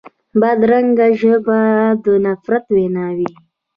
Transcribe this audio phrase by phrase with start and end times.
[0.39, 1.59] بدرنګه ژبه
[2.03, 3.29] د نفرت وینا وي